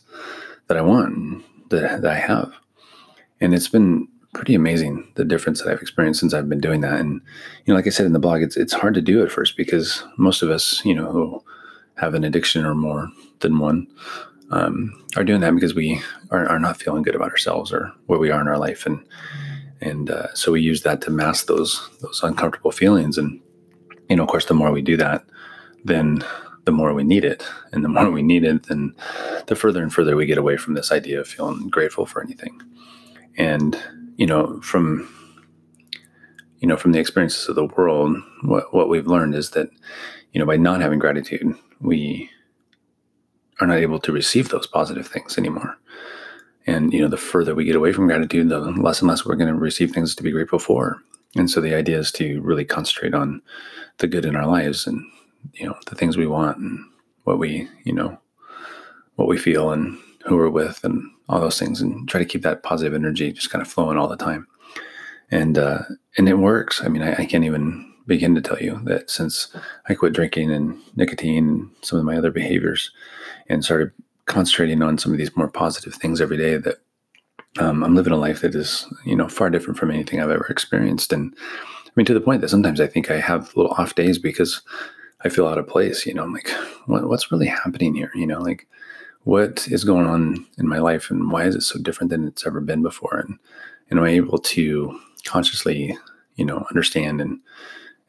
that 0.68 0.76
I 0.76 0.82
want 0.82 1.44
that, 1.70 2.02
that 2.02 2.10
I 2.10 2.18
have. 2.18 2.52
And 3.40 3.54
it's 3.54 3.68
been 3.68 4.08
pretty 4.32 4.54
amazing 4.54 5.06
the 5.14 5.24
difference 5.24 5.62
that 5.62 5.70
I've 5.70 5.82
experienced 5.82 6.20
since 6.20 6.34
I've 6.34 6.48
been 6.48 6.60
doing 6.60 6.80
that. 6.80 6.98
And 6.98 7.20
you 7.64 7.72
know 7.72 7.74
like 7.74 7.86
I 7.86 7.90
said 7.90 8.06
in 8.06 8.12
the 8.12 8.18
blog 8.18 8.42
it's 8.42 8.56
it's 8.56 8.72
hard 8.72 8.94
to 8.94 9.02
do 9.02 9.22
at 9.22 9.30
first 9.30 9.56
because 9.56 10.02
most 10.16 10.42
of 10.42 10.50
us 10.50 10.84
you 10.84 10.94
know 10.94 11.10
who 11.10 11.44
have 11.96 12.14
an 12.14 12.24
addiction 12.24 12.64
or 12.64 12.74
more 12.74 13.08
than 13.40 13.58
one 13.58 13.86
um, 14.50 14.92
are 15.16 15.24
doing 15.24 15.40
that 15.40 15.54
because 15.54 15.74
we 15.74 16.00
are, 16.30 16.46
are 16.46 16.58
not 16.58 16.76
feeling 16.76 17.02
good 17.02 17.14
about 17.14 17.30
ourselves 17.30 17.72
or 17.72 17.92
where 18.06 18.18
we 18.18 18.30
are 18.30 18.40
in 18.40 18.48
our 18.48 18.58
life. 18.58 18.86
And 18.86 19.04
and 19.84 20.10
uh, 20.10 20.32
so 20.34 20.52
we 20.52 20.62
use 20.62 20.82
that 20.82 21.00
to 21.02 21.10
mask 21.10 21.46
those 21.46 21.88
those 22.00 22.22
uncomfortable 22.22 22.72
feelings. 22.72 23.18
And 23.18 23.40
you 24.08 24.16
know 24.16 24.24
of 24.24 24.28
course 24.28 24.46
the 24.46 24.54
more 24.54 24.72
we 24.72 24.82
do 24.82 24.96
that 24.96 25.24
then 25.84 26.24
the 26.64 26.72
more 26.72 26.94
we 26.94 27.04
need 27.04 27.24
it. 27.24 27.44
And 27.72 27.84
the 27.84 27.90
more 27.90 28.10
we 28.10 28.22
need 28.22 28.44
it 28.44 28.64
then 28.68 28.94
the 29.46 29.54
further 29.54 29.82
and 29.82 29.92
further 29.92 30.16
we 30.16 30.26
get 30.26 30.38
away 30.38 30.56
from 30.56 30.74
this 30.74 30.90
idea 30.90 31.20
of 31.20 31.28
feeling 31.28 31.68
grateful 31.68 32.06
for 32.06 32.22
anything. 32.22 32.60
And 33.36 33.78
you 34.16 34.26
know 34.26 34.60
from 34.62 35.08
you 36.58 36.68
know 36.68 36.76
from 36.76 36.92
the 36.92 37.00
experiences 37.00 37.48
of 37.48 37.56
the 37.56 37.66
world 37.66 38.16
what, 38.42 38.72
what 38.72 38.88
we've 38.88 39.06
learned 39.06 39.34
is 39.34 39.50
that 39.50 39.68
you 40.32 40.38
know 40.40 40.46
by 40.46 40.56
not 40.56 40.80
having 40.80 40.98
gratitude 40.98 41.54
we 41.80 42.30
are 43.60 43.66
not 43.66 43.78
able 43.78 43.98
to 44.00 44.12
receive 44.12 44.48
those 44.48 44.66
positive 44.66 45.06
things 45.06 45.36
anymore 45.36 45.76
and 46.66 46.92
you 46.92 47.00
know, 47.00 47.08
the 47.08 47.16
further 47.16 47.54
we 47.54 47.64
get 47.64 47.76
away 47.76 47.92
from 47.92 48.06
gratitude, 48.06 48.48
the 48.48 48.58
less 48.58 49.00
and 49.00 49.08
less 49.08 49.24
we're 49.24 49.36
going 49.36 49.52
to 49.52 49.58
receive 49.58 49.92
things 49.92 50.14
to 50.14 50.22
be 50.22 50.30
grateful 50.30 50.58
for. 50.58 50.98
And 51.36 51.50
so 51.50 51.60
the 51.60 51.74
idea 51.74 51.98
is 51.98 52.12
to 52.12 52.40
really 52.40 52.64
concentrate 52.64 53.14
on 53.14 53.42
the 53.98 54.06
good 54.06 54.24
in 54.24 54.36
our 54.36 54.46
lives 54.46 54.86
and 54.86 55.04
you 55.52 55.66
know 55.66 55.76
the 55.86 55.94
things 55.94 56.16
we 56.16 56.26
want 56.26 56.58
and 56.58 56.84
what 57.24 57.38
we 57.38 57.68
you 57.84 57.92
know 57.92 58.18
what 59.16 59.28
we 59.28 59.36
feel 59.36 59.70
and 59.70 59.98
who 60.26 60.36
we're 60.36 60.48
with 60.48 60.82
and 60.84 61.10
all 61.28 61.40
those 61.40 61.58
things 61.58 61.80
and 61.80 62.08
try 62.08 62.18
to 62.18 62.24
keep 62.26 62.42
that 62.42 62.62
positive 62.62 62.94
energy 62.94 63.32
just 63.32 63.50
kind 63.50 63.62
of 63.62 63.68
flowing 63.68 63.98
all 63.98 64.08
the 64.08 64.16
time 64.16 64.46
and 65.30 65.58
uh 65.58 65.80
and 66.16 66.28
it 66.28 66.38
works 66.38 66.82
i 66.82 66.88
mean 66.88 67.02
I, 67.02 67.12
I, 67.14 67.26
can't 67.26 67.44
even 67.44 67.92
begin 68.06 68.34
to 68.34 68.40
tell 68.40 68.58
you 68.58 68.80
that 68.84 69.10
since 69.10 69.54
i 69.88 69.94
quit 69.94 70.12
drinking 70.12 70.50
and 70.50 70.80
nicotine 70.96 71.48
and 71.48 71.70
some 71.82 71.98
of 71.98 72.04
my 72.04 72.16
other 72.16 72.30
behaviors 72.30 72.90
and 73.48 73.64
started 73.64 73.92
concentrating 74.26 74.82
on 74.82 74.98
some 74.98 75.12
of 75.12 75.18
these 75.18 75.36
more 75.36 75.48
positive 75.48 75.94
things 75.94 76.20
every 76.20 76.36
day 76.36 76.56
that 76.56 76.78
um, 77.58 77.84
I'm 77.84 77.94
living 77.94 78.12
a 78.12 78.16
life 78.16 78.40
that 78.40 78.54
is, 78.54 78.86
you 79.04 79.14
know, 79.14 79.28
far 79.28 79.50
different 79.50 79.78
from 79.78 79.90
anything 79.90 80.20
I've 80.20 80.30
ever 80.30 80.46
experienced. 80.46 81.12
And 81.12 81.34
I 81.38 81.90
mean, 81.94 82.06
to 82.06 82.14
the 82.14 82.20
point 82.20 82.40
that 82.40 82.48
sometimes 82.48 82.80
I 82.80 82.86
think 82.86 83.10
I 83.10 83.20
have 83.20 83.54
little 83.56 83.72
off 83.72 83.94
days 83.94 84.18
because 84.18 84.62
I 85.24 85.28
feel 85.28 85.46
out 85.46 85.58
of 85.58 85.68
place. 85.68 86.04
You 86.06 86.14
know, 86.14 86.24
I'm 86.24 86.32
like, 86.32 86.48
what, 86.86 87.08
what's 87.08 87.30
really 87.30 87.46
happening 87.46 87.94
here? 87.94 88.10
You 88.14 88.26
know, 88.26 88.40
like 88.40 88.66
what 89.22 89.68
is 89.68 89.84
going 89.84 90.06
on 90.06 90.44
in 90.58 90.68
my 90.68 90.78
life 90.78 91.10
and 91.10 91.30
why 91.30 91.44
is 91.44 91.54
it 91.54 91.62
so 91.62 91.78
different 91.78 92.10
than 92.10 92.26
it's 92.26 92.46
ever 92.46 92.60
been 92.60 92.82
before? 92.82 93.18
And, 93.18 93.38
and 93.90 93.98
am 93.98 94.04
I 94.04 94.10
able 94.10 94.38
to 94.38 94.98
consciously, 95.24 95.96
you 96.36 96.44
know, 96.44 96.66
understand 96.70 97.20
and, 97.20 97.40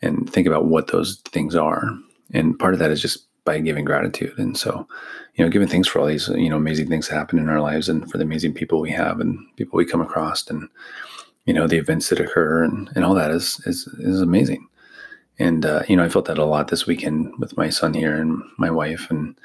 and 0.02 0.30
think 0.32 0.48
about 0.48 0.66
what 0.66 0.88
those 0.88 1.18
things 1.18 1.56
are? 1.56 1.90
And 2.34 2.58
part 2.58 2.74
of 2.74 2.80
that 2.80 2.92
is 2.92 3.02
just 3.02 3.28
by 3.46 3.60
giving 3.60 3.86
gratitude. 3.86 4.38
And 4.38 4.58
so, 4.58 4.88
you 5.36 5.46
know, 5.46 5.52
giving 5.52 5.68
thanks 5.68 5.88
for 5.88 6.00
all 6.00 6.08
these, 6.08 6.28
you 6.30 6.50
know, 6.50 6.58
amazing 6.58 6.88
things 6.88 7.08
that 7.08 7.16
happen 7.16 7.40
in 7.40 7.48
our 7.48 7.62
lives 7.62 7.88
and 7.88 8.10
for 8.12 8.18
the 8.18 8.24
amazing 8.24 8.54
people 8.54 8.82
we 8.82 8.92
have 8.92 9.20
and 9.20 9.40
people 9.56 9.78
we 9.78 9.86
come 9.86 10.02
across 10.02 10.50
and, 10.50 10.68
you 11.46 11.54
know, 11.54 11.68
the 11.68 11.78
events 11.78 12.10
that 12.10 12.20
occur 12.20 12.64
and, 12.64 12.90
and 12.96 13.06
all 13.06 13.14
that 13.14 13.32
is, 13.32 13.62
is, 13.66 13.88
is 14.00 14.20
amazing. 14.20 14.68
And, 15.38 15.66
uh, 15.66 15.84
you 15.88 15.96
know, 15.96 16.04
I 16.04 16.10
felt 16.10 16.26
that 16.26 16.38
a 16.38 16.46
lot 16.46 16.70
this 16.70 16.88
weekend 16.88 17.34
with 17.40 17.56
my 17.56 17.70
son 17.70 17.94
here 17.94 18.16
and 18.16 18.42
my 18.58 18.72
wife. 18.72 19.10
And 19.10 19.38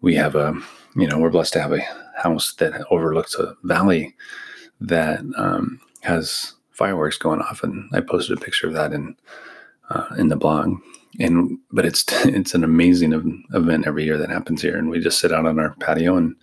we 0.00 0.14
have 0.14 0.34
a, 0.34 0.54
you 0.96 1.06
know, 1.06 1.18
we're 1.18 1.30
blessed 1.30 1.52
to 1.54 1.60
have 1.60 1.72
a 1.72 1.86
house 2.16 2.54
that 2.54 2.86
overlooks 2.90 3.34
a 3.34 3.56
valley 3.64 4.14
that 4.80 5.20
um, 5.36 5.80
has 6.02 6.54
fireworks 6.70 7.18
going 7.18 7.40
off. 7.40 7.62
And 7.62 7.90
I 7.92 8.00
posted 8.00 8.38
a 8.38 8.40
picture 8.40 8.68
of 8.68 8.74
that 8.74 8.92
in, 8.92 9.16
uh, 9.90 10.06
in 10.16 10.28
the 10.28 10.36
blog 10.36 10.78
and 11.20 11.58
but 11.70 11.86
it's 11.86 12.04
it's 12.26 12.54
an 12.54 12.64
amazing 12.64 13.44
event 13.52 13.86
every 13.86 14.04
year 14.04 14.18
that 14.18 14.30
happens 14.30 14.62
here, 14.62 14.76
and 14.76 14.90
we 14.90 15.00
just 15.00 15.20
sit 15.20 15.32
out 15.32 15.46
on 15.46 15.58
our 15.58 15.74
patio 15.76 16.16
and 16.16 16.36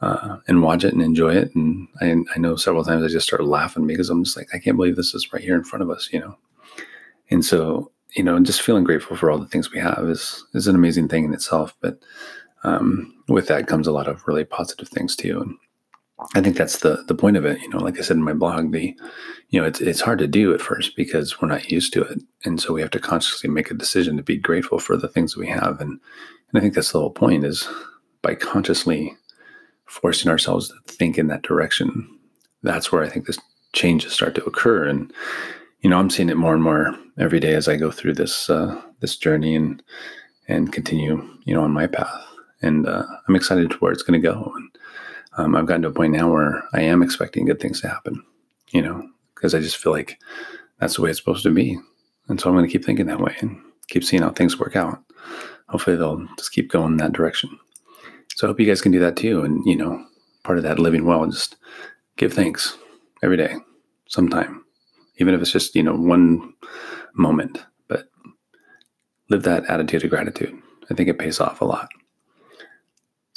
uh, 0.00 0.38
and 0.48 0.62
watch 0.62 0.84
it 0.84 0.92
and 0.92 1.02
enjoy 1.02 1.34
it. 1.34 1.54
And 1.54 1.88
I, 2.00 2.16
I 2.34 2.38
know 2.38 2.56
several 2.56 2.84
times 2.84 3.04
I 3.04 3.08
just 3.08 3.26
started 3.26 3.46
laughing 3.46 3.86
because 3.86 4.10
I'm 4.10 4.24
just 4.24 4.36
like 4.36 4.48
I 4.52 4.58
can't 4.58 4.76
believe 4.76 4.96
this 4.96 5.14
is 5.14 5.32
right 5.32 5.42
here 5.42 5.54
in 5.54 5.64
front 5.64 5.82
of 5.82 5.90
us, 5.90 6.08
you 6.12 6.20
know. 6.20 6.36
And 7.30 7.44
so 7.44 7.90
you 8.14 8.22
know, 8.22 8.38
just 8.40 8.62
feeling 8.62 8.84
grateful 8.84 9.16
for 9.16 9.30
all 9.30 9.38
the 9.38 9.46
things 9.46 9.72
we 9.72 9.80
have 9.80 10.04
is 10.08 10.44
is 10.54 10.66
an 10.66 10.74
amazing 10.74 11.08
thing 11.08 11.24
in 11.24 11.34
itself. 11.34 11.74
But 11.80 11.98
um, 12.64 13.14
with 13.28 13.48
that 13.48 13.66
comes 13.66 13.86
a 13.86 13.92
lot 13.92 14.08
of 14.08 14.26
really 14.26 14.44
positive 14.44 14.88
things 14.88 15.16
too. 15.16 15.40
And 15.40 15.56
I 16.34 16.40
think 16.40 16.56
that's 16.56 16.78
the 16.78 17.04
the 17.06 17.14
point 17.14 17.36
of 17.36 17.44
it. 17.44 17.60
You 17.60 17.68
know, 17.68 17.78
like 17.78 17.98
I 17.98 18.02
said 18.02 18.16
in 18.16 18.22
my 18.22 18.32
blog, 18.32 18.72
the 18.72 18.96
you 19.50 19.60
know 19.60 19.66
it's 19.66 19.80
it's 19.80 20.00
hard 20.00 20.18
to 20.20 20.26
do 20.26 20.54
at 20.54 20.60
first 20.60 20.96
because 20.96 21.40
we're 21.40 21.48
not 21.48 21.70
used 21.70 21.92
to 21.94 22.02
it, 22.02 22.20
and 22.44 22.60
so 22.60 22.72
we 22.72 22.80
have 22.80 22.90
to 22.92 23.00
consciously 23.00 23.48
make 23.50 23.70
a 23.70 23.74
decision 23.74 24.16
to 24.16 24.22
be 24.22 24.36
grateful 24.36 24.78
for 24.78 24.96
the 24.96 25.08
things 25.08 25.36
we 25.36 25.48
have. 25.48 25.80
And 25.80 25.90
and 25.90 26.54
I 26.54 26.60
think 26.60 26.74
that's 26.74 26.92
the 26.92 27.00
whole 27.00 27.10
point 27.10 27.44
is 27.44 27.68
by 28.22 28.34
consciously 28.34 29.16
forcing 29.86 30.30
ourselves 30.30 30.68
to 30.68 30.74
think 30.94 31.18
in 31.18 31.26
that 31.28 31.42
direction. 31.42 32.08
That's 32.62 32.90
where 32.90 33.02
I 33.02 33.08
think 33.08 33.26
this 33.26 33.38
changes 33.72 34.12
start 34.12 34.34
to 34.36 34.44
occur. 34.44 34.84
And 34.84 35.12
you 35.80 35.90
know, 35.90 35.98
I'm 35.98 36.10
seeing 36.10 36.30
it 36.30 36.36
more 36.36 36.54
and 36.54 36.62
more 36.62 36.96
every 37.18 37.40
day 37.40 37.54
as 37.54 37.68
I 37.68 37.76
go 37.76 37.90
through 37.90 38.14
this 38.14 38.48
uh, 38.48 38.80
this 39.00 39.16
journey 39.16 39.56
and 39.56 39.82
and 40.48 40.72
continue, 40.72 41.28
you 41.44 41.54
know, 41.54 41.62
on 41.62 41.72
my 41.72 41.86
path. 41.86 42.24
And 42.62 42.86
uh, 42.86 43.04
I'm 43.26 43.36
excited 43.36 43.70
to 43.70 43.76
where 43.78 43.92
it's 43.92 44.02
going 44.02 44.20
to 44.20 44.26
go. 44.26 44.52
And 44.54 44.78
um, 45.36 45.56
I've 45.56 45.66
gotten 45.66 45.82
to 45.82 45.88
a 45.88 45.92
point 45.92 46.12
now 46.12 46.30
where 46.30 46.62
I 46.72 46.82
am 46.82 47.02
expecting 47.02 47.46
good 47.46 47.60
things 47.60 47.80
to 47.80 47.88
happen, 47.88 48.22
you 48.70 48.82
know, 48.82 49.08
because 49.34 49.54
I 49.54 49.60
just 49.60 49.76
feel 49.76 49.92
like 49.92 50.18
that's 50.78 50.96
the 50.96 51.02
way 51.02 51.10
it's 51.10 51.18
supposed 51.18 51.42
to 51.44 51.50
be. 51.50 51.78
And 52.28 52.40
so 52.40 52.48
I'm 52.48 52.56
going 52.56 52.66
to 52.66 52.72
keep 52.72 52.84
thinking 52.84 53.06
that 53.06 53.20
way 53.20 53.36
and 53.40 53.60
keep 53.88 54.04
seeing 54.04 54.22
how 54.22 54.30
things 54.30 54.58
work 54.58 54.76
out. 54.76 55.02
Hopefully 55.68 55.96
they'll 55.96 56.26
just 56.36 56.52
keep 56.52 56.70
going 56.70 56.92
in 56.92 56.96
that 56.98 57.12
direction. 57.12 57.58
So 58.34 58.46
I 58.46 58.50
hope 58.50 58.60
you 58.60 58.66
guys 58.66 58.82
can 58.82 58.92
do 58.92 59.00
that 59.00 59.16
too. 59.16 59.42
And, 59.42 59.64
you 59.64 59.76
know, 59.76 60.04
part 60.42 60.58
of 60.58 60.64
that 60.64 60.78
living 60.78 61.04
well, 61.04 61.26
just 61.26 61.56
give 62.16 62.32
thanks 62.32 62.76
every 63.22 63.36
day, 63.36 63.56
sometime, 64.08 64.64
even 65.18 65.34
if 65.34 65.40
it's 65.40 65.52
just, 65.52 65.74
you 65.74 65.82
know, 65.82 65.94
one 65.94 66.54
moment, 67.14 67.64
but 67.88 68.08
live 69.28 69.42
that 69.44 69.64
attitude 69.66 70.04
of 70.04 70.10
gratitude. 70.10 70.54
I 70.90 70.94
think 70.94 71.08
it 71.08 71.18
pays 71.18 71.40
off 71.40 71.60
a 71.60 71.64
lot. 71.64 71.88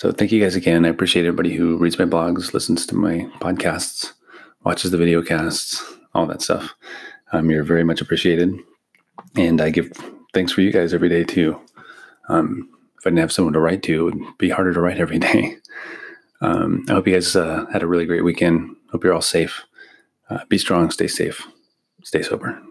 So 0.06 0.12
thank 0.12 0.32
you 0.32 0.40
guys 0.40 0.56
again. 0.56 0.86
I 0.86 0.90
appreciate 0.90 1.26
everybody 1.26 1.56
who 1.56 1.78
reads 1.78 1.98
my 1.98 2.06
blogs, 2.06 2.54
listens 2.54 2.86
to 2.86 2.96
my 2.96 3.28
podcasts, 3.40 4.14
watches 4.64 4.92
the 4.92 5.00
video 5.00 5.24
casts, 5.24 5.84
all 6.14 6.28
that 6.28 6.44
stuff. 6.44 6.76
Um, 7.32 7.50
you're 7.50 7.64
very 7.64 7.84
much 7.84 8.02
appreciated. 8.02 8.54
And 9.36 9.60
I 9.60 9.72
give 9.72 9.92
thanks 10.32 10.52
for 10.52 10.62
you 10.62 10.72
guys 10.72 10.94
every 10.94 11.10
day 11.10 11.24
too. 11.24 11.60
Um, 12.30 12.70
if 13.00 13.08
I 13.08 13.10
didn't 13.10 13.22
have 13.22 13.32
someone 13.32 13.56
to 13.56 13.60
write 13.60 13.82
to, 13.82 14.08
it 14.08 14.14
would 14.14 14.38
be 14.38 14.52
harder 14.52 14.74
to 14.74 14.80
write 14.80 15.00
every 15.00 15.18
day. 15.32 15.58
Um, 16.40 16.86
I 16.88 16.92
hope 16.92 17.08
you 17.08 17.14
guys 17.14 17.36
uh, 17.36 17.66
had 17.74 17.82
a 17.82 17.88
really 17.88 18.06
great 18.06 18.24
weekend. 18.24 18.76
Hope 18.92 19.04
you're 19.04 19.12
all 19.12 19.22
safe. 19.22 19.64
Uh, 20.30 20.46
be 20.50 20.60
strong, 20.60 20.92
stay 20.92 21.08
safe, 21.08 21.48
stay 22.04 22.22
sober. 22.22 22.62